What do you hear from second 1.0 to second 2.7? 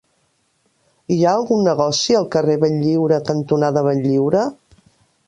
Hi ha algun negoci al carrer